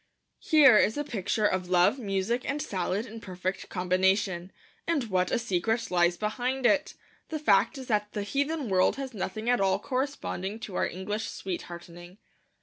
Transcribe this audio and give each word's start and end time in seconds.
Here 0.39 0.79
is 0.79 0.97
a 0.97 1.03
picture 1.03 1.45
of 1.45 1.69
Love, 1.69 1.99
Music, 1.99 2.41
and 2.49 2.59
Salad 2.59 3.05
in 3.05 3.21
perfect 3.21 3.69
combination. 3.69 4.51
And 4.87 5.03
what 5.11 5.29
a 5.29 5.37
secret 5.37 5.91
lies 5.91 6.17
behind 6.17 6.65
it! 6.65 6.95
The 7.29 7.37
fact 7.37 7.77
is 7.77 7.85
that 7.85 8.13
the 8.13 8.23
heathen 8.23 8.67
world 8.67 8.95
has 8.95 9.13
nothing 9.13 9.47
at 9.47 9.61
all 9.61 9.77
corresponding 9.77 10.59
to 10.61 10.73
our 10.75 10.87
English 10.87 11.29
sweethearting. 11.29 12.17